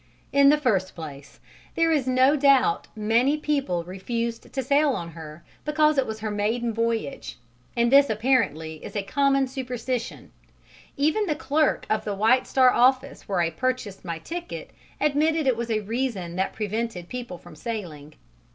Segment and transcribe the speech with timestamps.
[0.31, 1.39] In the first place,
[1.75, 6.31] there is no doubt many people refused to sail on her because it was her
[6.31, 7.37] maiden voyage,
[7.77, 10.31] and this apparently is a common superstition:
[10.97, 15.55] even the clerk of the White Star Office where I purchased my ticket admitted it
[15.55, 18.15] was a reason that prevented people from sailing.